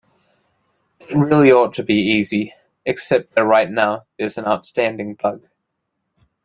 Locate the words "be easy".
1.83-2.55